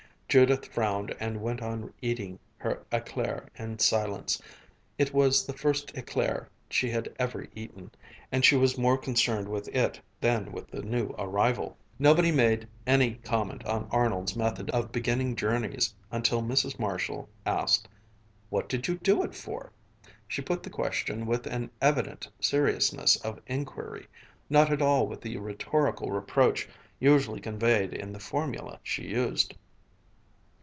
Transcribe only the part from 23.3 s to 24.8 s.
inquiry, not